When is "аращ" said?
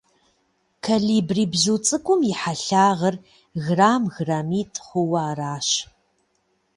5.29-5.69